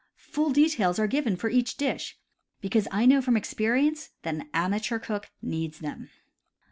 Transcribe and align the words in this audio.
Full 0.15 0.49
details 0.49 0.97
are 0.97 1.05
given 1.05 1.35
for 1.35 1.47
each 1.51 1.77
dish, 1.77 2.17
because 2.59 2.87
I 2.89 3.05
know 3.05 3.21
from 3.21 3.37
experience 3.37 4.09
that 4.23 4.33
an 4.33 4.49
amateur 4.51 4.97
cook 4.97 5.29
needs 5.43 5.77
them. 5.77 6.09